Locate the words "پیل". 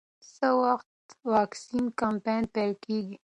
2.53-2.71